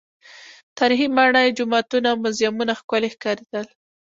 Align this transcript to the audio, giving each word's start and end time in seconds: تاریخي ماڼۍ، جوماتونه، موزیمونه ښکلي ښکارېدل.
تاریخي 0.77 1.07
ماڼۍ، 1.15 1.47
جوماتونه، 1.57 2.09
موزیمونه 2.23 2.73
ښکلي 2.79 3.09
ښکارېدل. 3.15 3.65